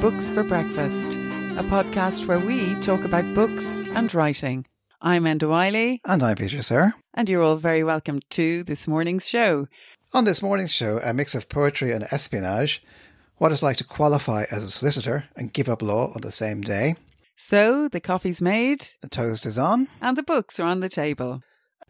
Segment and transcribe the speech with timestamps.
[0.00, 4.66] Books for Breakfast, a podcast where we talk about books and writing.
[5.00, 6.92] I'm Enda Wyley, And I'm Peter Sirr.
[7.14, 9.66] and you're all very welcome to this morning's show.
[10.12, 12.82] On this morning's show, a mix of poetry and espionage,
[13.36, 16.60] what it's like to qualify as a solicitor and give up law on the same
[16.60, 16.96] day.
[17.36, 19.88] So the coffee's made The toast is on.
[20.00, 21.40] and the books are on the table.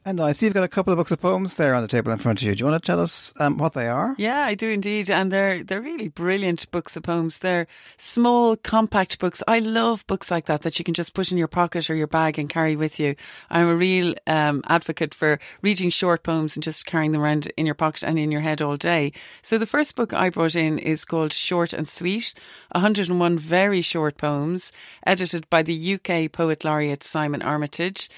[0.08, 2.10] And I see you've got a couple of books of poems there on the table
[2.10, 2.54] in front of you.
[2.54, 4.14] Do you want to tell us um, what they are?
[4.16, 7.40] Yeah, I do indeed, and they're they're really brilliant books of poems.
[7.40, 7.66] They're
[7.98, 9.42] small, compact books.
[9.46, 12.06] I love books like that that you can just put in your pocket or your
[12.06, 13.16] bag and carry with you.
[13.50, 17.66] I'm a real um, advocate for reading short poems and just carrying them around in
[17.66, 19.12] your pocket and in your head all day.
[19.42, 22.32] So the first book I brought in is called Short and Sweet:
[22.72, 24.72] 101 very short poems,
[25.06, 28.08] edited by the UK poet laureate Simon Armitage.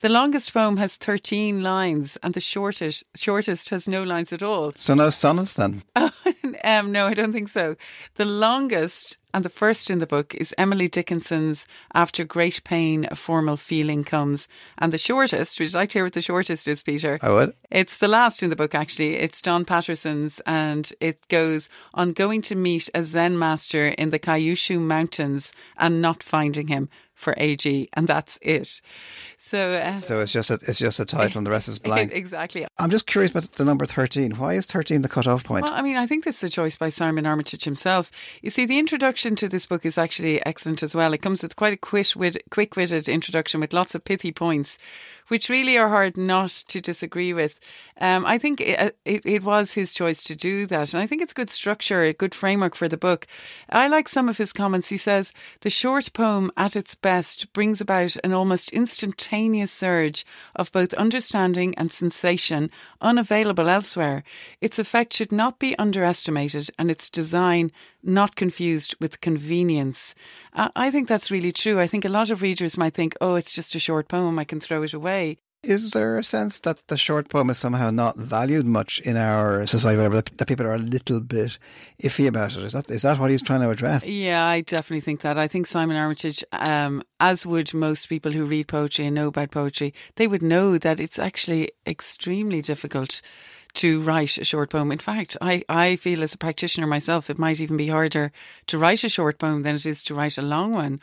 [0.00, 4.72] The longest poem has 13 lines, and the shortest shortest has no lines at all.
[4.74, 5.82] So no sonnets then.
[6.64, 7.76] um, no, I don't think so.
[8.14, 13.14] The longest and the first in the book is Emily Dickinson's After Great Pain, a
[13.14, 14.48] Formal Feeling Comes.
[14.78, 17.18] And the shortest, would you like to hear what the shortest is, Peter?
[17.20, 17.52] I would.
[17.70, 19.16] It's the last in the book, actually.
[19.16, 24.18] It's Don Paterson's, and it goes on going to meet a Zen master in the
[24.18, 28.80] Kyushu Mountains and not finding him for AG, and that's it.
[29.42, 32.12] So, uh, So it's just a, it's just a title and the rest is blank.
[32.12, 32.66] exactly.
[32.78, 34.32] I'm just curious about the number 13.
[34.36, 35.64] Why is 13 the cut-off point?
[35.64, 38.10] Well, I mean, I think this is a choice by Simon Armitage himself.
[38.42, 41.14] You see, the introduction to this book is actually excellent as well.
[41.14, 44.76] It comes with quite a quick wit- quick-witted introduction with lots of pithy points,
[45.28, 47.58] which really are hard not to disagree with.
[47.98, 51.22] Um, I think it, it, it was his choice to do that, and I think
[51.22, 53.26] it's good structure, a good framework for the book.
[53.70, 54.88] I like some of his comments.
[54.88, 58.72] He says the short poem, at its best, brings about an almost
[59.30, 60.26] instantaneous surge
[60.56, 62.68] of both understanding and sensation
[63.00, 64.24] unavailable elsewhere.
[64.60, 67.70] Its effect should not be underestimated, and its design
[68.02, 70.14] not confused with convenience.
[70.54, 71.78] I think that's really true.
[71.78, 74.44] I think a lot of readers might think, oh, it's just a short poem, I
[74.44, 75.38] can throw it away.
[75.62, 79.66] Is there a sense that the short poem is somehow not valued much in our
[79.66, 81.58] society, whatever, that, that people are a little bit
[82.02, 82.64] iffy about it?
[82.64, 84.04] Is that is that what he's trying to address?
[84.04, 85.36] Yeah, I definitely think that.
[85.36, 89.50] I think Simon Armitage, um, as would most people who read poetry and know about
[89.50, 93.20] poetry, they would know that it's actually extremely difficult
[93.74, 94.90] to write a short poem.
[94.90, 98.32] In fact, I, I feel as a practitioner myself, it might even be harder
[98.66, 101.00] to write a short poem than it is to write a long one.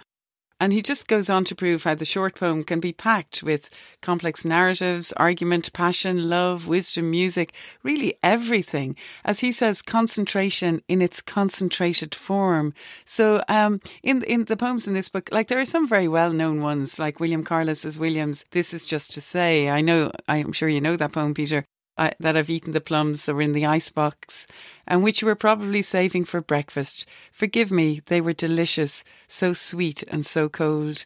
[0.60, 3.70] And he just goes on to prove how the short poem can be packed with
[4.02, 7.54] complex narratives, argument, passion, love, wisdom, music,
[7.84, 8.96] really everything.
[9.24, 12.74] As he says, concentration in its concentrated form.
[13.06, 16.34] So, um, in in the poems in this book, like there are some very well
[16.34, 18.46] known ones, like William Carlos's Williams.
[18.52, 19.70] This is just to say.
[19.70, 20.12] I know.
[20.28, 21.66] I'm sure you know that poem, Peter.
[21.98, 24.46] That I've eaten the plums that were in the icebox
[24.88, 27.08] and which you were probably saving for breakfast.
[27.32, 31.06] Forgive me, they were delicious, so sweet and so cold.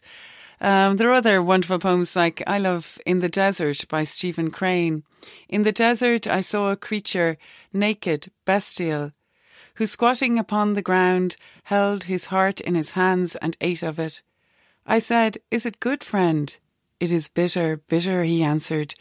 [0.60, 5.02] Um, there are other wonderful poems like I love In the Desert by Stephen Crane.
[5.48, 7.36] In the desert, I saw a creature,
[7.72, 9.12] naked, bestial,
[9.74, 14.22] who squatting upon the ground held his heart in his hands and ate of it.
[14.86, 16.56] I said, Is it good, friend?
[17.00, 18.94] It is bitter, bitter, he answered,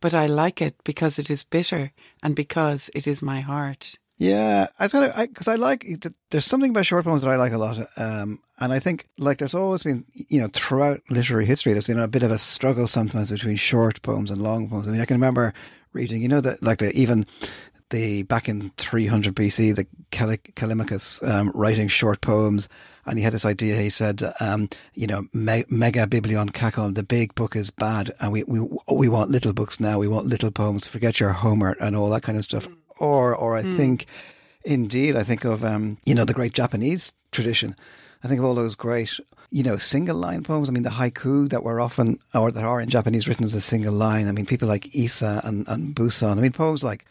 [0.00, 1.92] but I like it because it is bitter
[2.22, 3.98] and because it is my heart.
[4.18, 5.86] Yeah, I kind of because I, like
[6.30, 9.38] there's something about short poems that I like a lot, um, and I think like
[9.38, 12.88] there's always been you know throughout literary history there's been a bit of a struggle
[12.88, 14.88] sometimes between short poems and long poems.
[14.88, 15.52] I mean, I can remember
[15.92, 17.26] reading you know that like the even
[17.90, 22.68] the back in 300 BC the Callimachus um, writing short poems,
[23.04, 23.76] and he had this idea.
[23.76, 28.32] He said, um, you know, me- mega biblion cacon, the big book is bad, and
[28.32, 28.60] we we
[28.90, 29.98] we want little books now.
[29.98, 30.86] We want little poems.
[30.86, 32.66] Forget your Homer and all that kind of stuff.
[32.98, 33.76] Or or I Mm.
[33.76, 34.06] think,
[34.64, 37.74] indeed, I think of um, you know the great Japanese tradition.
[38.24, 39.20] I think of all those great,
[39.50, 40.68] you know, single line poems.
[40.68, 43.60] I mean, the haiku that were often, or that are in Japanese written as a
[43.60, 44.26] single line.
[44.26, 46.36] I mean, people like Issa and, and Buson.
[46.38, 47.04] I mean, poems like,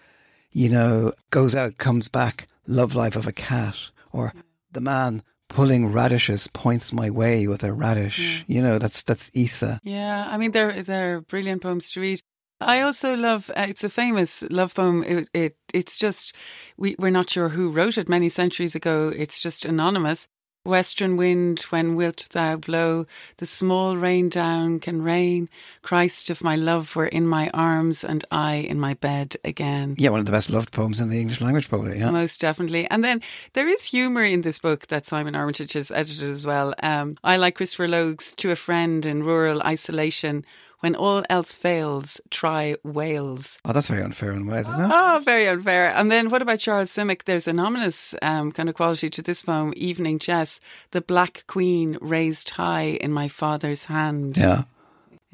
[0.56, 3.76] you know, goes out, comes back, love life of a cat,
[4.14, 4.34] or
[4.72, 8.46] the man pulling radishes points my way with a radish.
[8.48, 9.82] You know, that's that's Issa.
[9.84, 12.22] Yeah, I mean they're they're brilliant poems to read.
[12.62, 13.50] I also love.
[13.50, 15.04] Uh, it's a famous love poem.
[15.04, 16.34] It, it it's just
[16.78, 19.12] we we're not sure who wrote it many centuries ago.
[19.14, 20.30] It's just anonymous.
[20.66, 23.06] Western wind, when wilt thou blow?
[23.38, 25.48] The small rain down can rain.
[25.82, 29.96] Christ, if my love were in my arms and I in my bed again.
[29.98, 32.00] Yeah, one of the best loved poems in the English language, probably.
[32.00, 32.10] Yeah.
[32.10, 32.90] Most definitely.
[32.90, 33.22] And then
[33.54, 36.74] there is humour in this book that Simon Armitage has edited as well.
[36.82, 40.46] Um, I like Christopher Logue's To a Friend in Rural Isolation
[40.86, 43.58] When all else fails, try Wales.
[43.66, 44.92] Oh, that's very unfair in Wales, isn't it?
[44.94, 45.90] Oh, very unfair.
[45.90, 47.24] And then what about Charles Simic?
[47.24, 50.60] There's an ominous um, kind of quality to this poem, Evening Chess.
[50.92, 54.38] The Black Queen raised high in my father's hand.
[54.38, 54.66] Yeah.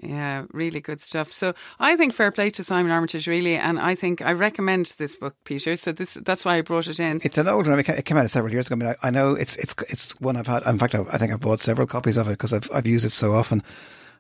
[0.02, 1.34] Yeah, really good stuff.
[1.34, 5.18] So I think fair play to Simon Armitage, really, and I think I recommend this
[5.18, 5.76] book, Peter.
[5.76, 7.20] So this that's why I brought it in.
[7.26, 7.78] It's an old one.
[7.78, 8.76] It came out several years ago.
[8.76, 10.66] I mean, I, I know it's it's it's one I've had.
[10.66, 13.04] In fact, I, I think I've bought several copies of it because I've I've used
[13.04, 13.62] it so often.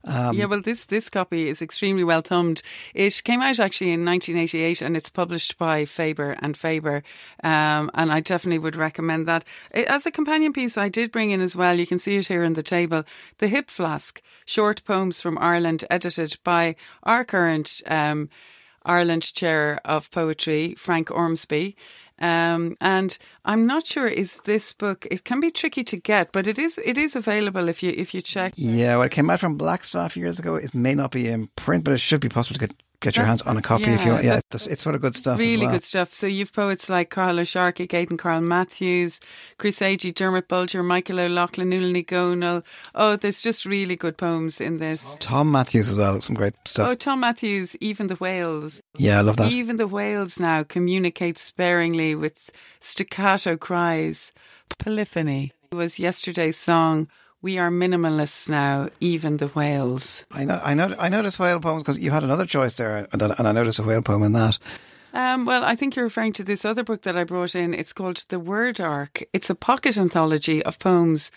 [0.03, 2.61] Um, yeah, well, this this copy is extremely well thumbed.
[2.93, 7.03] It came out actually in 1988, and it's published by Faber and Faber.
[7.43, 10.77] Um, and I definitely would recommend that as a companion piece.
[10.77, 11.79] I did bring in as well.
[11.79, 13.03] You can see it here on the table.
[13.37, 17.81] The Hip Flask: Short Poems from Ireland, edited by our current.
[17.85, 18.29] Um,
[18.83, 21.75] Ireland Chair of Poetry, Frank Ormsby.
[22.21, 25.07] Um, and I'm not sure is this book.
[25.09, 28.13] It can be tricky to get, but it is it is available if you if
[28.13, 28.53] you check.
[28.55, 30.55] Yeah, well, it came out from Blackstaff years ago.
[30.55, 33.25] It may not be in print, but it should be possible to get get your
[33.25, 34.23] hands on a copy yeah, if you want.
[34.23, 35.37] Yeah, it's, it's sort of good stuff.
[35.37, 35.73] Really well.
[35.73, 36.13] good stuff.
[36.13, 39.19] So you've poets like Cathal Ó Searcaigh, Gaten Carl Matthews,
[39.57, 42.63] Chris Agee, Dermot Bolger, Michael O'Loughlin, Nuala Ní Dhomhnaill.
[42.95, 45.17] Oh, there's just really good poems in this.
[45.19, 46.21] Tom Matthews as well.
[46.21, 46.87] Some great stuff.
[46.87, 48.81] Oh, Tom Matthews, even the whales.
[48.97, 49.51] Yeah, I love that.
[49.51, 54.31] Even the whales now communicate sparingly with staccato cries.
[54.77, 57.07] Polyphony was yesterday's song
[57.41, 60.25] we are minimalists now, even the whales.
[60.31, 63.21] I know, I know, I noticed whale poems because you had another choice there, and,
[63.21, 64.57] and I noticed a whale poem in that.
[65.13, 67.73] Um, well, I think you're referring to this other book that I brought in.
[67.73, 69.23] It's called The Word Ark.
[69.33, 71.31] It's a pocket anthology of poems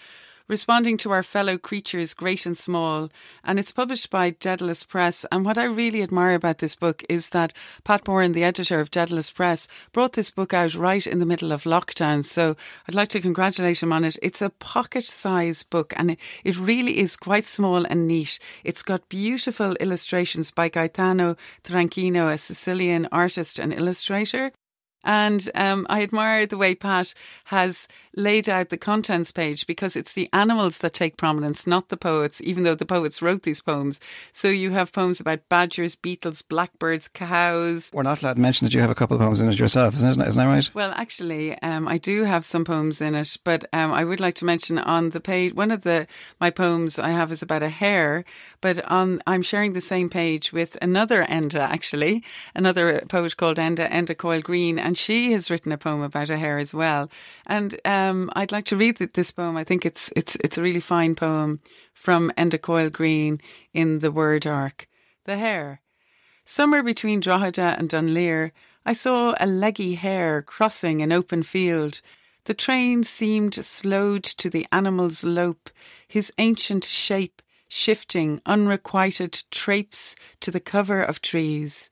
[0.49, 3.09] responding to our fellow creatures, great and small.
[3.43, 5.25] And it's published by Dedalus Press.
[5.33, 7.53] And what I really admire about this book is that
[7.85, 11.53] Pat Boran, the editor of Dedalus Press, brought this book out right in the middle
[11.53, 12.25] of lockdown.
[12.25, 12.57] So
[12.89, 14.19] I'd like to congratulate him on it.
[14.23, 18.39] It's a pocket size book and it, it really is quite small and neat.
[18.65, 24.53] It's got beautiful illustrations by Gaetano Tranchino, a Sicilian artist and illustrator.
[25.05, 27.15] And um, I admire the way Pat
[27.45, 27.87] has
[28.17, 32.41] laid out the contents page because it's the animals that take prominence, not the poets,
[32.43, 34.01] even though the poets wrote these poems.
[34.33, 37.91] So you have poems about badgers, beetles, blackbirds, cows.
[37.93, 39.95] We're not allowed to mention that you have a couple of poems in it yourself,
[39.97, 40.29] isn't, it?
[40.29, 40.71] isn't that right?
[40.75, 44.35] Well, actually, um, I do have some poems in it, but um, I would like
[44.37, 46.07] to mention on the page, one of the
[46.41, 48.25] my poems I have is about a hare,
[48.61, 52.23] but on I'm sharing the same page with another Enda, actually,
[52.55, 56.37] another poet called Enda, Enda Coyle-Greene, and and she has written a poem about her
[56.37, 57.11] hair as well.
[57.47, 59.57] And um, I'd like to read this poem.
[59.57, 61.59] I think it's it's it's a really fine poem
[61.93, 63.41] from Enda Coyle-Greene
[63.73, 64.87] in the Word Ark.
[65.25, 65.81] The hare.
[66.45, 68.53] Somewhere between Drogheda and Dunleer,
[68.87, 72.01] I saw a leggy hare crossing an open field.
[72.45, 75.71] The train seemed slowed to the animal's lope,
[76.07, 81.91] his ancient shape shifting unrequited trapes to the cover of trees.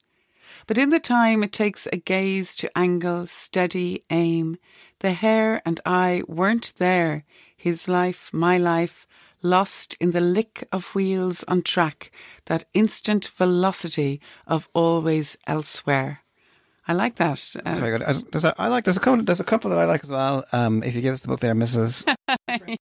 [0.72, 4.56] But in the time it takes a gaze to angle, steady aim,
[5.00, 7.24] the hare and I weren't there.
[7.54, 9.06] His life, my life,
[9.42, 12.10] lost in the lick of wheels on track,
[12.46, 16.20] that instant velocity of always elsewhere.
[16.88, 17.54] I like that.
[17.66, 18.24] Uh, very good.
[18.32, 18.84] There's a, I like.
[18.84, 19.22] There's a couple.
[19.22, 20.42] There's a couple that I like as well.
[20.52, 22.06] Um, if you give us the book there, Mrs.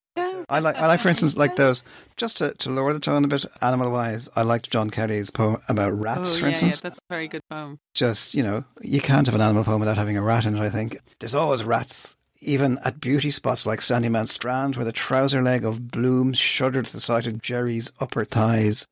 [0.50, 0.76] I like.
[0.78, 1.84] I like, for instance, like those.
[2.18, 5.62] Just to, to lower the tone a bit, animal wise, I liked John Kelly's poem
[5.68, 6.36] about rats.
[6.36, 7.80] Oh, for yeah, instance, yeah, that's a very good poem.
[7.94, 10.62] Just you know, you can't have an animal poem without having a rat in it.
[10.62, 12.16] I think there's always rats.
[12.44, 16.92] Even at beauty spots like Sandymount Strand, where the trouser leg of blooms shuddered at
[16.92, 18.88] the sight of Gerty's upper thighs,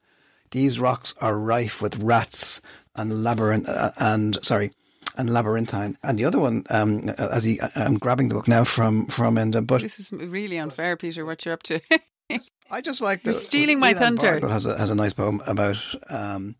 [0.52, 2.62] these rocks are rife with rats
[2.96, 4.72] and labyrinth uh, and sorry
[5.20, 5.98] and Labyrinthine.
[6.02, 9.66] And the other one, um, as he, I'm grabbing the book now from from Enda,
[9.66, 11.26] but this is really unfair, Peter.
[11.26, 11.82] What you're up to?
[12.72, 14.48] I just like the You're stealing my thunder.
[14.48, 15.78] Has a has a nice poem about
[16.10, 16.56] um,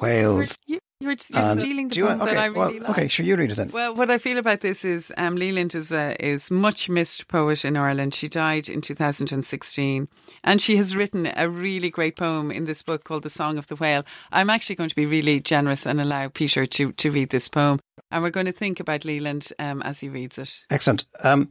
[0.00, 0.56] whales.
[1.04, 2.90] You're, you're, stealing the poem okay, that I really well, like.
[2.90, 3.70] Okay, sure, you read it then.
[3.70, 7.64] Well, what I feel about this is um, Leland is a is much missed poet
[7.64, 8.14] in Ireland.
[8.14, 10.08] She died in 2016,
[10.42, 13.66] and she has written a really great poem in this book called "The Song of
[13.66, 17.30] the Whale." I'm actually going to be really generous and allow Peter to to read
[17.30, 17.80] this poem,
[18.10, 20.66] and we're going to think about Leland um, as he reads it.
[20.70, 21.04] Excellent.
[21.22, 21.50] Um,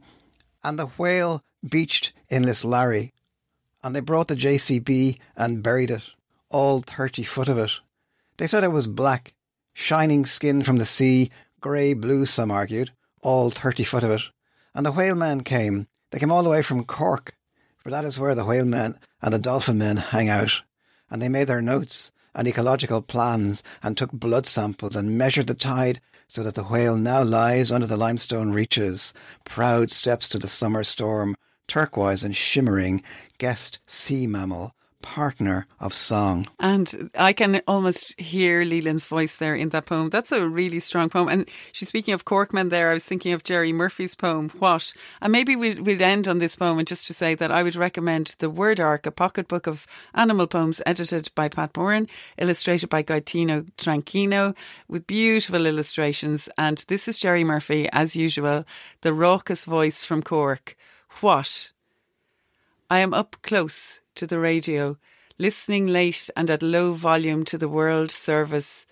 [0.64, 3.12] and the whale beached in Lislarry,
[3.82, 6.10] and they brought the JCB and buried it,
[6.50, 7.72] all thirty foot of it.
[8.36, 9.34] They said it was black,
[9.74, 14.22] shining skin from the sea, grey blue, some argued, all thirty foot of it.
[14.74, 15.88] And the whalemen came.
[16.10, 17.34] They came all the way from Cork,
[17.76, 20.62] for that is where the whalemen and the dolphin men hang out.
[21.10, 25.54] And they made their notes and ecological plans and took blood samples and measured the
[25.54, 29.12] tide so that the whale now lies under the limestone reaches,
[29.44, 31.36] proud steps to the summer storm,
[31.68, 33.02] turquoise and shimmering,
[33.38, 36.46] guest sea mammal, partner of song.
[36.58, 40.08] And I can almost hear Leland's voice there in that poem.
[40.08, 41.28] That's a really strong poem.
[41.28, 42.90] And she's speaking of Corkmen there.
[42.90, 44.94] I was thinking of Gerry Murphy's poem, What?
[45.20, 47.76] And maybe we'd, we'd end on this poem and just to say that I would
[47.76, 52.08] recommend The Word Ark, a pocket book of animal poems edited by Pat Boran,
[52.38, 54.56] illustrated by Gaetano Tranchino,
[54.88, 56.48] with beautiful illustrations.
[56.56, 58.64] And this is Jerry Murphy, as usual,
[59.02, 60.76] the raucous voice from Cork.
[61.20, 61.72] What?
[62.88, 64.96] I am up close to the radio,
[65.38, 68.86] listening late and at low volume to the World Service.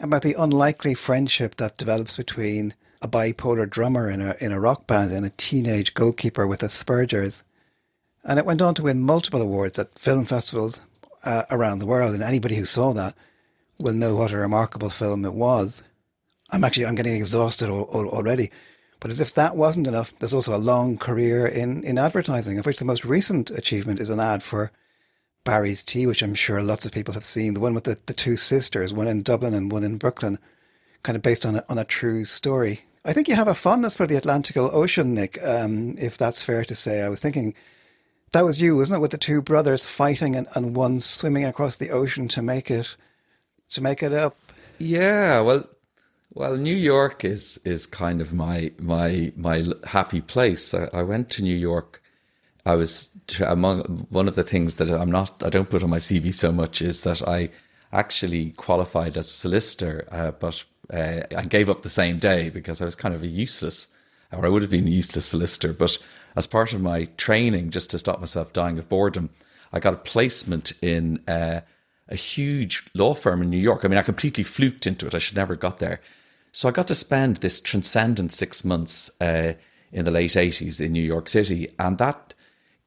[0.00, 4.86] about the unlikely friendship that develops between a bipolar drummer in a, in a rock
[4.86, 7.42] band and a teenage goalkeeper with Asperger's.
[8.24, 10.80] And it went on to win multiple awards at film festivals
[11.22, 13.14] uh, around the world, and anybody who saw that
[13.78, 15.82] will know what a remarkable film it was.
[16.48, 18.50] I'm actually I'm getting exhausted already
[19.00, 22.66] but as if that wasn't enough, there's also a long career in, in advertising, of
[22.66, 24.70] which the most recent achievement is an ad for
[25.44, 27.54] Barry's Tea, which I'm sure lots of people have seen.
[27.54, 30.38] The one with the, the two sisters, one in Dublin and one in Brooklyn,
[31.02, 32.82] kind of based on a, on a true story.
[33.04, 36.64] I think you have a fondness for the Atlantic Ocean, Nick, um, if that's fair
[36.66, 37.02] to say.
[37.02, 37.54] I was thinking
[38.32, 41.76] that was you, wasn't it, with the two brothers fighting and, and one swimming across
[41.76, 42.96] the ocean to make it
[43.70, 44.36] to make it up.
[44.78, 45.64] Yeah, well,
[46.32, 50.72] well, New York is is kind of my my my happy place.
[50.74, 52.02] I, I went to New York.
[52.64, 53.08] I was
[53.44, 55.42] among one of the things that I'm not.
[55.42, 57.50] I don't put on my CV so much is that I
[57.92, 62.80] actually qualified as a solicitor, uh, but uh, I gave up the same day because
[62.80, 63.88] I was kind of a useless,
[64.30, 65.72] or I would have been a useless solicitor.
[65.72, 65.98] But
[66.36, 69.30] as part of my training, just to stop myself dying of boredom,
[69.72, 71.22] I got a placement in.
[71.26, 71.62] Uh,
[72.12, 73.84] a huge law firm in New York.
[73.84, 75.14] I mean, I completely fluked into it.
[75.14, 76.00] I should never got there.
[76.52, 79.54] So I got to spend this transcendent six months uh,
[79.92, 81.72] in the late 80s in New York City.
[81.78, 82.34] And that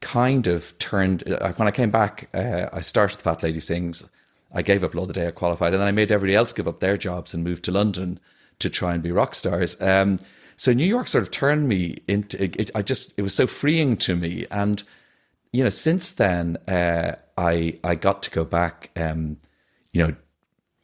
[0.00, 4.04] kind of turned, uh, when I came back, uh, I started Fat Lady Sings.
[4.52, 5.72] I gave up Law the Day I qualified.
[5.72, 8.20] And then I made everybody else give up their jobs and move to London
[8.58, 9.80] to try and be rock stars.
[9.80, 10.18] Um,
[10.56, 13.96] so New York sort of turned me into, it, I just, it was so freeing
[13.98, 14.46] to me.
[14.50, 14.82] And,
[15.52, 19.38] you know, since then, uh, I, I got to go back, um,
[19.92, 20.14] you know,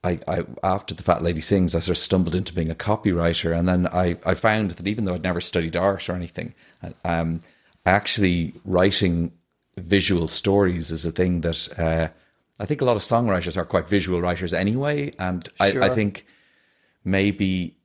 [0.03, 3.57] I, I after the Fat Lady Sings, I sort of stumbled into being a copywriter,
[3.57, 6.55] and then I, I found that even though I'd never studied art or anything,
[7.05, 7.41] um,
[7.85, 9.33] actually writing
[9.77, 12.09] visual stories is a thing that uh,
[12.59, 15.83] I think a lot of songwriters are quite visual writers anyway, and sure.
[15.83, 16.27] I, I, think
[17.05, 17.77] maybe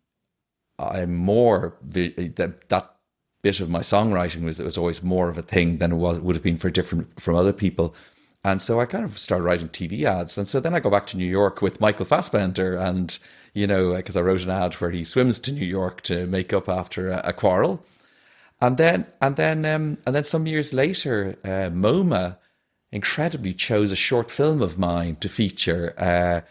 [0.80, 2.96] I'm more that that
[3.42, 6.20] bit of my songwriting was it was always more of a thing than it was
[6.20, 7.94] would have been for different from other people.
[8.46, 10.38] And so I kind of started writing TV ads.
[10.38, 13.18] And so then I go back to New York with Michael Fassbender and,
[13.56, 16.54] you know, because I wrote an ad where he swims to New York to make
[16.54, 17.84] up after a, a quarrel.
[18.62, 22.38] And then, and then, um, and then some years later, uh, MoMA
[22.92, 26.42] incredibly chose a short film of mine to feature uh,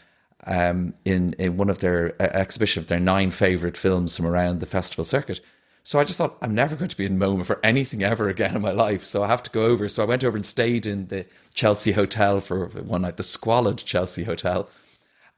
[0.49, 4.59] um, in in one of their uh, exhibition of their nine favorite films from around
[4.59, 5.39] the festival circuit.
[5.87, 8.57] So I just thought I'm never going to be in MoMA for anything ever again
[8.57, 9.05] in my life.
[9.05, 9.87] So I have to go over.
[9.88, 13.76] So I went over and stayed in the Chelsea Hotel for one night, the squalid
[13.79, 14.69] Chelsea Hotel.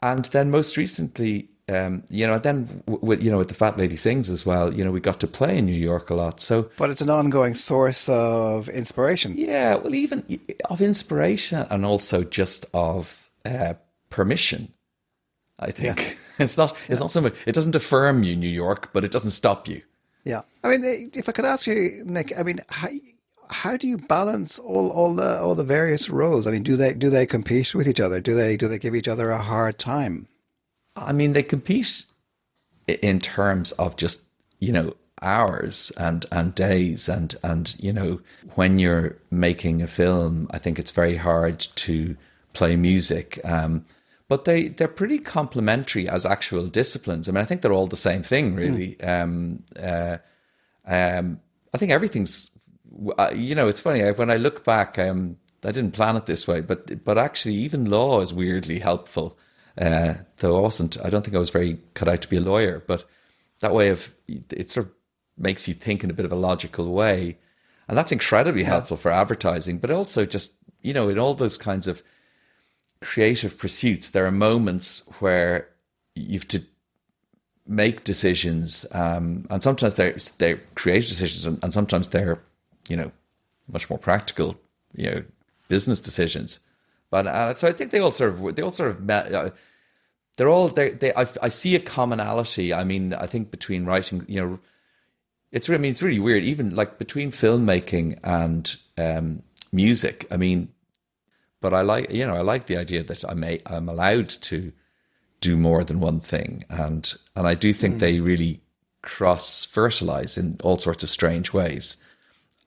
[0.03, 3.97] And then most recently, um, you know, then with you know with the Fat Lady
[3.97, 6.41] Sings as well, you know, we got to play in New York a lot.
[6.41, 9.35] So, but it's an ongoing source of inspiration.
[9.37, 13.75] Yeah, well, even of inspiration and also just of uh,
[14.11, 14.73] permission.
[15.59, 16.15] I think yeah.
[16.45, 16.77] it's not.
[16.89, 17.05] It's yeah.
[17.05, 17.35] not so much.
[17.47, 19.83] It doesn't affirm you, New York, but it doesn't stop you.
[20.27, 22.89] Yeah, I mean, if I could ask you, Nick, I mean, how,
[23.49, 26.49] how do you balance all, all the all the various roles?
[26.49, 28.21] I mean, do they do they compete with each other?
[28.21, 30.27] Do they do they give each other a hard time?
[30.97, 32.07] I mean, they compete
[32.89, 34.23] in terms of just
[34.59, 38.21] you know hours and and days and and you know
[38.57, 42.15] when you're making a film i think it's very hard to
[42.53, 43.83] play music um,
[44.29, 47.97] but they they're pretty complementary as actual disciplines i mean i think they're all the
[47.97, 49.23] same thing really mm.
[49.23, 50.19] um, uh,
[50.87, 51.41] um,
[51.75, 52.51] i think everything's
[53.19, 56.47] uh, you know it's funny when i look back um, i didn't plan it this
[56.47, 59.39] way but but actually even law is weirdly helpful
[59.79, 62.41] uh, though i wasn't i don't think i was very cut out to be a
[62.41, 63.05] lawyer but
[63.61, 64.93] that way of it sort of
[65.37, 67.39] makes you think in a bit of a logical way.
[67.89, 68.69] And that's incredibly yeah.
[68.69, 72.03] helpful for advertising, but also just, you know, in all those kinds of
[73.01, 75.69] creative pursuits, there are moments where
[76.15, 76.63] you've to
[77.67, 78.87] make decisions.
[78.93, 82.41] Um, and sometimes they're, they're creative decisions and, and sometimes they're,
[82.89, 83.13] you know,
[83.71, 84.59] much more practical,
[84.95, 85.25] you know,
[85.69, 86.61] business decisions.
[87.11, 89.51] But uh, so I think they all sort of, they all sort of met, uh,
[90.37, 92.73] they're all, they, they, I, I see a commonality.
[92.73, 94.59] I mean, I think between writing, you know,
[95.53, 96.45] it's I mean it's really weird.
[96.45, 100.27] Even like between filmmaking and um, music.
[100.31, 100.69] I mean,
[101.61, 104.73] but I like you know I like the idea that I'm a, I'm allowed to
[105.41, 107.99] do more than one thing, and and I do think mm.
[108.01, 108.61] they really
[109.03, 111.97] cross fertilize in all sorts of strange ways.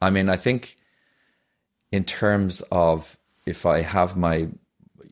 [0.02, 0.78] I mean, I think
[1.92, 4.50] in terms of if I have my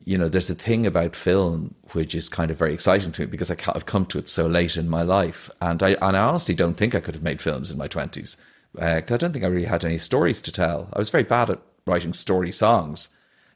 [0.04, 3.26] you know, there's a thing about film which is kind of very exciting to me
[3.26, 6.20] because I, have come to it so late in my life, and I and I
[6.20, 8.38] honestly don't think I could have made films in my twenties
[8.76, 10.88] uh, I don't think I really had any stories to tell.
[10.92, 13.08] I was very bad at writing story songs.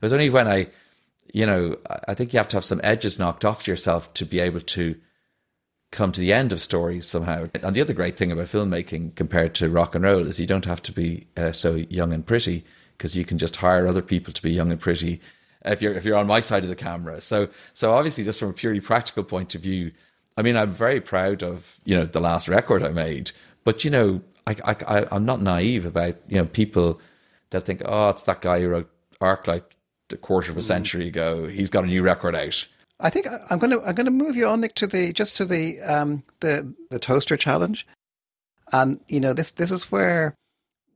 [0.02, 0.66] It was only when I,
[1.32, 1.78] you know,
[2.08, 4.96] I think you have to have some edges knocked off yourself to be able to
[5.92, 7.48] come to the end of stories somehow.
[7.62, 10.64] And the other great thing about filmmaking compared to rock and roll is you don't
[10.64, 12.64] have to be uh, so young and pretty
[12.98, 15.20] because you can just hire other people to be young and pretty
[15.64, 17.20] if you're if you're on my side of the camera.
[17.20, 19.92] So so obviously, just from a purely practical point of view,
[20.36, 23.30] I mean, I'm very proud of you know the last record I made.
[23.62, 27.00] But you know, I I, I am not naive about you know people
[27.50, 29.62] that think, oh, it's that guy who wrote Arclight
[30.12, 30.64] a quarter of a mm.
[30.64, 31.46] century ago.
[31.46, 32.66] He's got a new record out.
[33.00, 35.36] I think I'm going to I'm going to move you on, Nick, to the just
[35.36, 37.86] to the um the the toaster challenge,
[38.72, 40.34] and you know this this is where,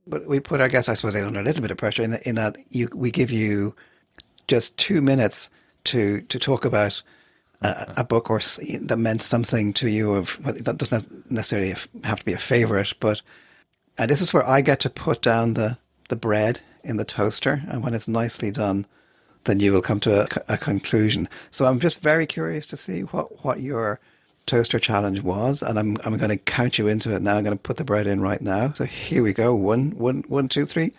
[0.07, 2.27] but we put our guests, I suppose, under a little bit of pressure in, the,
[2.27, 3.75] in that you we give you
[4.47, 5.49] just two minutes
[5.85, 7.01] to to talk about
[7.61, 10.13] a, a book or that meant something to you.
[10.13, 13.21] Of well, that doesn't necessarily have to be a favorite, but
[13.97, 15.77] and this is where I get to put down the
[16.07, 18.85] the bread in the toaster, and when it's nicely done,
[19.47, 21.27] then you will come to a, a conclusion.
[21.51, 23.99] So I'm just very curious to see what what your
[24.45, 27.35] toaster challenge was, and I'm I'm going to count you into it now.
[27.37, 28.73] I'm going to put the bread in right now.
[28.73, 29.55] So here we go.
[29.55, 30.93] One, one, one, two, three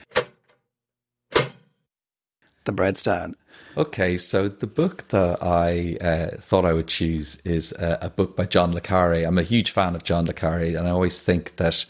[2.69, 3.35] the bread's down.
[3.79, 8.37] Okay, so the book that I uh, thought I would choose is a, a, book
[8.37, 9.25] by John le Carre.
[9.25, 11.87] I'm a huge fan of John le Carre, and I always think that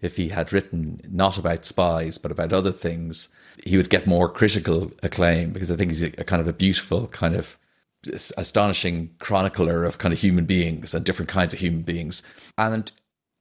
[0.00, 3.28] if he had written not about spies but about other things,
[3.64, 6.52] he would get more critical acclaim because I think he's a, a kind of a
[6.52, 7.58] beautiful, kind of
[8.36, 12.22] astonishing chronicler of kind of human beings and different kinds of human beings.
[12.58, 12.90] And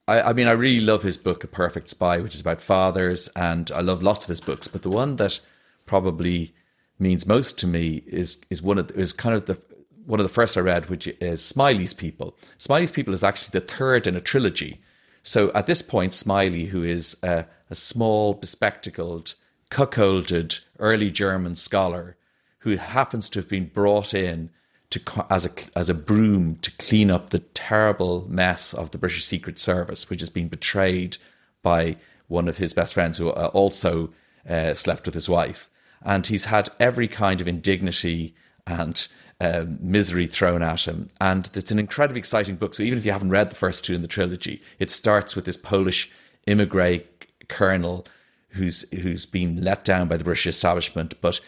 [0.07, 3.27] I, I mean, I really love his book, A Perfect Spy, which is about fathers,
[3.35, 4.67] and I love lots of his books.
[4.67, 5.39] But the one that
[5.85, 6.53] probably
[6.99, 9.59] means most to me is is one of the, is kind of the
[10.05, 12.35] one of the first I read, which is Smiley's People.
[12.57, 14.81] Smiley's People is actually the third in a trilogy.
[15.23, 19.35] So at this point, Smiley, who is a, a small, bespectacled,
[19.71, 22.15] cuckolded early German scholar,
[22.59, 24.51] who happens to have been brought in
[24.91, 29.25] to as a as a broom to clean up the terrible mess of the British
[29.25, 31.17] Secret Service, which has been betrayed
[31.63, 31.95] by
[32.27, 34.13] one of his best friends who uh, also
[34.47, 35.71] uh, slept with his wife
[36.03, 38.33] and he's had every kind of indignity
[38.65, 39.07] and
[39.39, 41.09] uh, misery thrown at him.
[41.19, 42.73] And it's an incredibly exciting book.
[42.73, 45.45] So even if you haven't read the first two in the trilogy, it starts with
[45.45, 46.11] this Polish
[46.47, 47.05] immigrant
[47.47, 48.05] colonel
[48.53, 51.39] who's who's been let down by the British establishment, but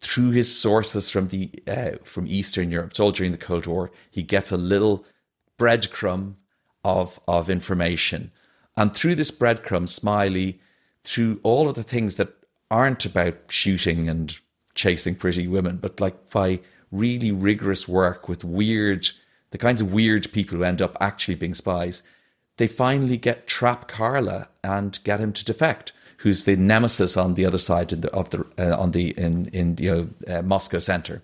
[0.00, 3.90] through his sources from the uh, from Eastern Europe, it's all during the Cold War,
[4.10, 5.04] he gets a little
[5.58, 6.34] breadcrumb
[6.84, 8.32] of of information,
[8.76, 10.60] and through this breadcrumb, Smiley,
[11.04, 12.34] through all of the things that
[12.70, 14.38] aren't about shooting and
[14.74, 16.60] chasing pretty women, but like by
[16.90, 19.08] really rigorous work with weird,
[19.50, 22.02] the kinds of weird people who end up actually being spies,
[22.56, 25.92] they finally get trap Karla and get him to defect.
[26.22, 29.76] Who's the nemesis on the other side the, of the uh, on the in in
[29.78, 29.90] you
[30.26, 31.22] know uh, Moscow center?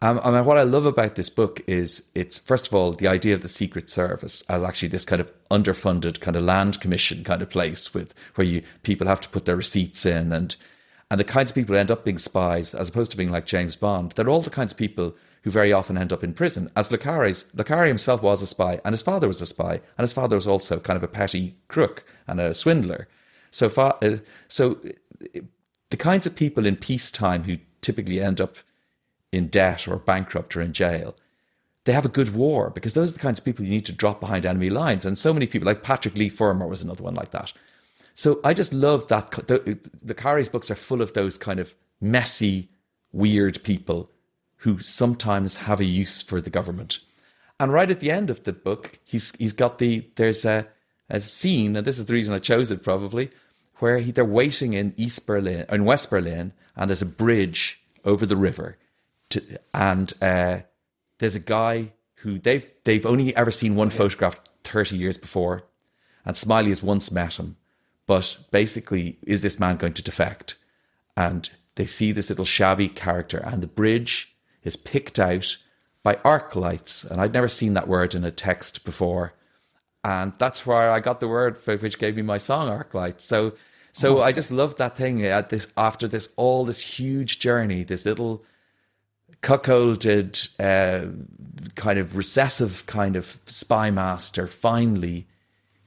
[0.00, 3.34] Um, mean, what I love about this book is it's first of all the idea
[3.34, 7.40] of the Secret Service as actually this kind of underfunded kind of land commission kind
[7.40, 10.56] of place with where you people have to put their receipts in and
[11.10, 13.44] and the kinds of people who end up being spies as opposed to being like
[13.44, 14.12] James Bond.
[14.12, 16.70] They're all the kinds of people who very often end up in prison.
[16.74, 19.80] As Le Carre's, Le Carre himself was a spy, and his father was a spy,
[19.98, 23.08] and his father was also kind of a petty crook and a swindler.
[23.52, 24.16] So, far, uh,
[24.48, 25.40] so uh,
[25.90, 28.56] the kinds of people in peacetime who typically end up
[29.30, 31.14] in debt or bankrupt or in jail,
[31.84, 33.92] they have a good war because those are the kinds of people you need to
[33.92, 35.04] drop behind enemy lines.
[35.04, 37.52] And so many people, like Patrick Leigh Fermor was another one like that.
[38.14, 39.30] So I just love that.
[39.46, 42.70] The, the Carre's books are full of those kind of messy,
[43.12, 44.10] weird people
[44.56, 47.00] who sometimes have a use for the government.
[47.58, 50.68] And right at the end of the book, he's he's got the there's a
[51.08, 53.30] a scene, and this is the reason I chose it probably,
[53.82, 58.24] where he, they're waiting in East Berlin, in West Berlin, and there's a bridge over
[58.24, 58.78] the river,
[59.30, 59.42] to,
[59.74, 60.58] and uh,
[61.18, 65.64] there's a guy who they've they've only ever seen one photograph thirty years before,
[66.24, 67.56] and Smiley has once met him,
[68.06, 70.54] but basically, is this man going to defect?
[71.16, 75.58] And they see this little shabby character, and the bridge is picked out
[76.04, 79.34] by arc lights, and I'd never seen that word in a text before
[80.04, 83.20] and that's where I got the word for which gave me my song Arclight.
[83.20, 83.52] So
[83.92, 84.22] so oh.
[84.22, 88.44] I just loved that thing at this after this all this huge journey, this little
[89.42, 91.12] cuckolded uh,
[91.74, 95.26] kind of recessive kind of spy master finally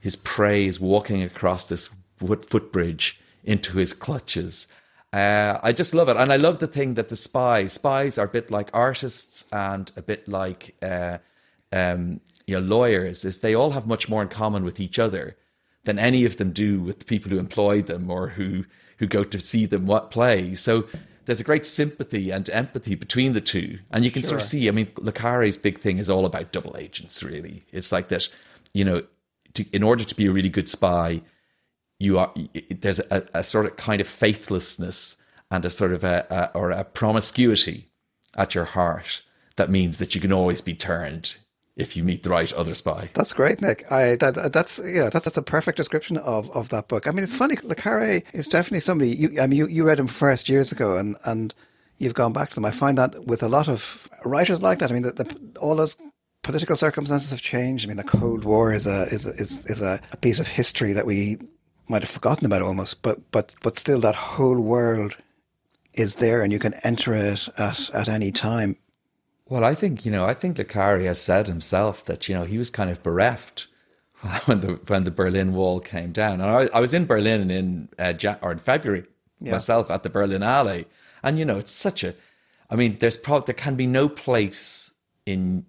[0.06, 1.90] his prey is walking across this
[2.22, 4.68] wood footbridge into his clutches.
[5.12, 8.28] Uh, I just love it, and I love the thing that the spies spies are
[8.28, 11.18] a bit like artists and a bit like uh,
[11.72, 15.38] um, you know lawyers is they all have much more in common with each other
[15.86, 18.66] than any of them do with the people who employ them or who
[18.98, 20.56] who go to see them what play.
[20.56, 20.88] So
[21.26, 24.30] there's a great sympathy and empathy between the two, and you can sure.
[24.30, 24.68] sort of see.
[24.68, 27.24] I mean, Le Carre's big thing is all about double agents.
[27.24, 28.30] Really, it's like that.
[28.74, 29.04] You know,
[29.54, 31.22] to, in order to be a really good spy,
[32.00, 32.34] you are
[32.70, 35.18] there's a, a sort of kind of faithlessness
[35.52, 37.90] and a sort of a, a or a promiscuity
[38.36, 39.22] at your heart
[39.56, 41.38] that means that you can always be turned
[41.76, 43.10] if you meet the right other spy.
[43.14, 43.92] That's great, Nick.
[43.92, 47.08] I that, that's yeah, that's that's a perfect description of, of that book.
[47.08, 47.58] I mean, it's funny.
[47.64, 49.12] Le Carre is definitely somebody.
[49.12, 51.54] You, I mean, you, you read him first years ago, and and
[51.98, 52.66] you've gone back to them.
[52.66, 54.92] I find that with a lot of writers like that.
[54.92, 55.98] I mean, the, the, all those
[56.44, 57.86] political circumstances have changed.
[57.86, 60.94] I mean, the Cold War is a is is is a, a piece of history
[60.94, 61.38] that we
[61.90, 65.18] might have forgotten about almost, but but but still, that whole world
[65.94, 68.78] is there, and you can enter it at at any time.
[69.48, 70.26] Well, I think you know.
[70.26, 73.68] I think Carre has said himself that you know he was kind of bereft
[74.46, 76.42] when the when the Berlin Wall came down.
[76.42, 79.06] And I, I was in Berlin in uh, or in February
[79.40, 79.54] yeah.
[79.54, 80.86] myself at the Berlinale,
[81.24, 82.16] and you know it's such a.
[82.70, 84.92] I mean, there's probably there can be no place
[85.26, 85.66] in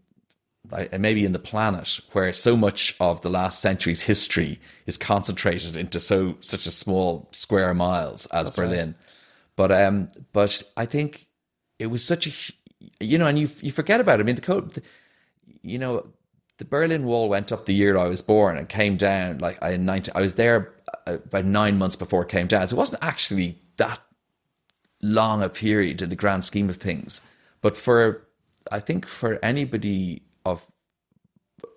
[0.98, 6.00] maybe in the planet where so much of the last century's history is concentrated into
[6.00, 8.88] so such a small square miles as That's Berlin.
[8.88, 8.96] Right.
[9.56, 11.26] But um, but I think
[11.78, 12.32] it was such a
[13.00, 14.22] you know, and you you forget about it.
[14.22, 14.82] I mean, the code, the,
[15.62, 16.06] you know,
[16.58, 19.76] the Berlin Wall went up the year I was born and came down like I
[19.76, 20.72] 19, I was there
[21.06, 22.66] uh, about nine months before it came down.
[22.66, 24.00] So it wasn't actually that
[25.02, 27.20] long a period in the grand scheme of things.
[27.60, 28.26] But for
[28.70, 30.66] I think for anybody of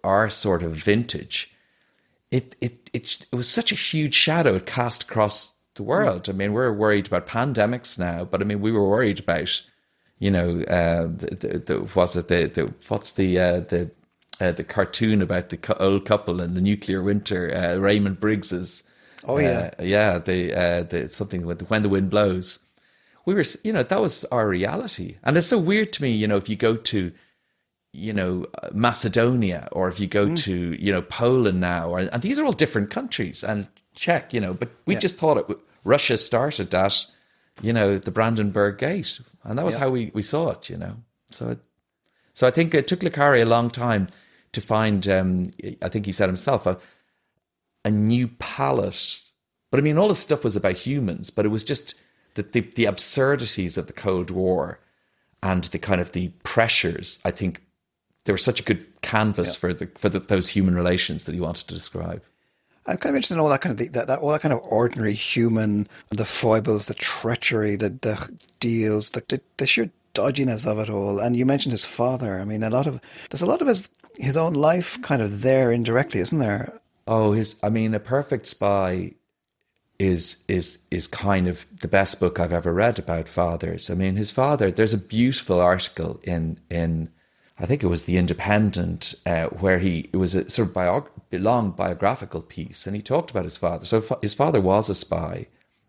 [0.03, 1.53] our sort of vintage,
[2.31, 6.23] it it it, it was such a huge shadow it cast across the world.
[6.23, 6.29] Mm.
[6.29, 9.63] I mean, we're worried about pandemics now, but I mean, we were worried about
[10.19, 13.89] you know, uh, the, the, the, was it the, the what's the uh, the
[14.39, 18.83] uh, the cartoon about the old couple and the nuclear winter, uh, Raymond Briggs's.
[19.25, 20.17] Oh yeah, uh, yeah.
[20.17, 22.59] The uh, the something with when the wind blows.
[23.25, 26.11] We were, you know, that was our reality, and it's so weird to me.
[26.11, 27.11] You know, if you go to,
[27.93, 30.37] you know, Macedonia or if you go mm.
[30.39, 34.39] to, you know, Poland now, or, and these are all different countries, and Czech, you
[34.39, 34.99] know, but we yeah.
[34.99, 35.57] just thought it.
[35.83, 37.05] Russia started that
[37.61, 39.19] you know, the Brandenburg Gate.
[39.43, 39.81] And that was yeah.
[39.81, 40.97] how we, we saw it, you know.
[41.31, 41.59] So it,
[42.33, 44.07] so I think it took Le a long time
[44.51, 46.77] to find, um, I think he said himself, a,
[47.85, 49.21] a new palette.
[49.71, 51.95] But I mean, all this stuff was about humans, but it was just
[52.35, 54.79] the, the, the absurdities of the Cold War
[55.43, 57.19] and the kind of the pressures.
[57.23, 57.61] I think
[58.25, 59.59] there was such a good canvas yeah.
[59.59, 62.23] for the for the, those human relations that he wanted to describe.
[62.89, 64.61] I'm kind of interested in all that kind of that, that all that kind of
[64.63, 70.79] ordinary human, the foibles, the treachery, the the deals, the, the, the sheer dodginess of
[70.79, 71.19] it all.
[71.19, 72.39] And you mentioned his father.
[72.39, 72.99] I mean, a lot of
[73.29, 76.73] there's a lot of his his own life kind of there indirectly, isn't there?
[77.07, 77.55] Oh, his.
[77.61, 79.13] I mean, a perfect spy
[79.99, 83.91] is is is kind of the best book I've ever read about fathers.
[83.91, 84.71] I mean, his father.
[84.71, 87.09] There's a beautiful article in in
[87.59, 91.09] I think it was the Independent, uh, where he it was a sort of biog-
[91.31, 93.85] long biographical piece, and he talked about his father.
[93.85, 95.47] So fa- his father was a spy,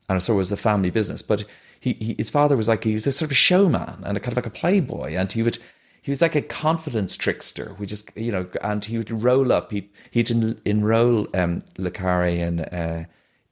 [0.08, 1.22] and so was the family business.
[1.22, 1.44] But
[1.78, 4.20] he, he, his father was like he was a sort of a showman and a
[4.20, 5.58] kind of like a playboy, and he would
[6.02, 7.76] he was like a confidence trickster.
[7.78, 9.70] We just, you know, and he would roll up.
[9.70, 13.04] He'd he'd en- enroll um, in uh,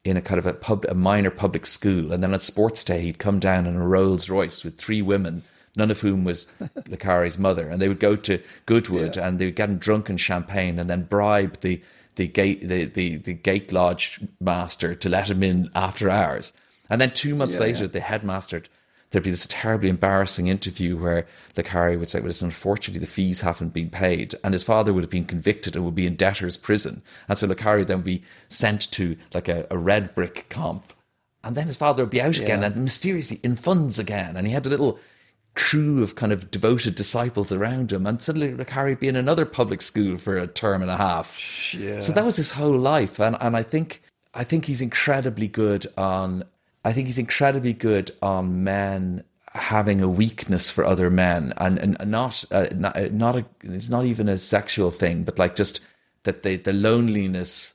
[0.05, 3.01] in a kind of a pub, a minor public school, and then on sports day
[3.01, 5.43] he'd come down in a Rolls Royce with three women,
[5.79, 6.47] none of whom was
[6.89, 9.27] Le Carre's mother, and they would go to Goodwood Yeah.
[9.29, 11.81] and they would get him drunk in champagne, and then bribe the
[12.17, 16.53] the gate the, the, the gate lodge master to let him in after hours.
[16.91, 17.91] And then two months Yeah, later, yeah.
[17.93, 18.63] the headmaster
[19.11, 23.41] there'd be this terribly embarrassing interview where Carre would say, Well, it's unfortunately the fees
[23.41, 24.35] haven't been paid.
[24.45, 27.01] And his father would have been convicted and would be in debtor's prison.
[27.27, 30.93] And so Carre then would be sent to like a, a red brick comp.
[31.43, 32.67] And then his father would be out again Yeah.
[32.67, 34.37] and mysteriously in funds again.
[34.37, 34.99] And he had a little
[35.59, 38.07] crew of kind of devoted disciples around him.
[38.07, 41.75] And suddenly Carre would be in another public school for a term and a half.
[41.75, 42.01] Yeah.
[42.01, 45.87] So that was his whole life, and and I think I think he's incredibly good
[45.97, 46.45] on.
[46.85, 52.11] I think he's incredibly good on men having a weakness for other men, and and
[52.11, 53.45] not uh, not, not a.
[53.65, 55.81] It's not even a sexual thing, but like just
[56.23, 57.75] that the the loneliness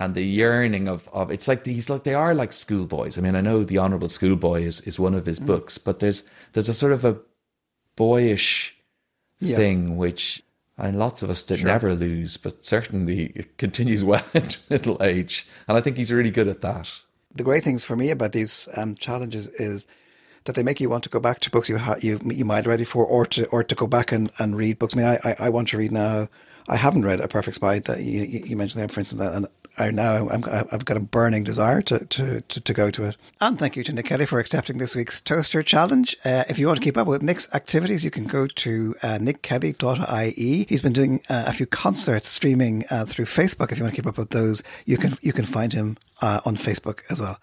[0.00, 3.16] and the yearning of of it's like he's like they are like schoolboys.
[3.18, 6.24] I mean, I know the Honourable Schoolboy is is one of his books, but there's
[6.54, 7.18] there's a sort of a
[7.96, 8.76] boyish
[9.40, 9.56] Yeah.
[9.56, 10.42] thing which
[10.78, 15.46] and lots of us did never lose, but certainly it continues well into middle age.
[15.68, 16.90] And I think he's really good at that.
[17.34, 19.86] the great things for me about these um, challenges is
[20.44, 22.66] that they make you want to go back to books you ha- you you might
[22.66, 24.94] read before, or to or to go back and, and read books.
[24.94, 26.28] I mean, I, I, I want to read now.
[26.68, 29.46] I haven't read A Perfect Spy that you, you you mentioned there, for instance, and
[29.78, 33.16] I now I'm, I've got a burning desire to, to, to, to go to it.
[33.40, 36.16] And thank you to Nick Kelly for accepting this week's Toaster Challenge.
[36.24, 39.18] Uh, if you want to keep up with Nick's activities, you can go to uh,
[39.20, 40.66] nickkelly.ie.
[40.68, 43.72] He's been doing uh, a few concerts streaming uh, through Facebook.
[43.72, 46.40] If you want to keep up with those, you can you can find him uh,
[46.44, 47.38] on Facebook as well.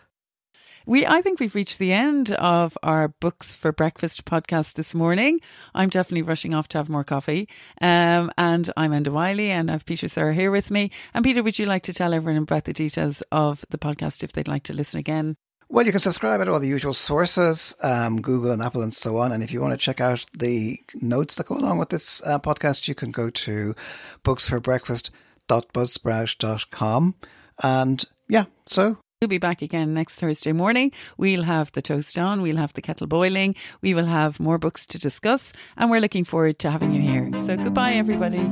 [0.87, 5.41] We, I think we've reached the end of our Books for Breakfast podcast this morning.
[5.75, 7.49] I'm definitely rushing off to have more coffee.
[7.81, 10.91] Um, and I'm Enda Wyley and I have Peter Sirr here with me.
[11.13, 14.31] And Peter, would you like to tell everyone about the details of the podcast if
[14.31, 15.35] they'd like to listen again?
[15.67, 19.17] Well, you can subscribe at all the usual sources, um, Google and Apple and so
[19.17, 19.33] on.
[19.33, 22.39] And if you want to check out the notes that go along with this uh,
[22.39, 23.75] podcast, you can go to
[24.23, 27.15] booksforbreakfast.buzzsprout.com.
[27.61, 30.91] And yeah, so We'll be back again next Thursday morning.
[31.17, 34.85] We'll have the toast on, we'll have the kettle boiling, we will have more books
[34.85, 37.31] to discuss, and we're looking forward to having you here.
[37.43, 38.43] So goodbye, everybody.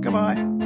[0.00, 0.59] goodbye.